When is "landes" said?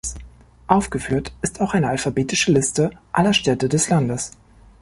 3.89-4.31